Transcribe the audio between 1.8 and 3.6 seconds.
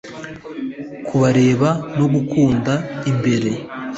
no gukanda imbere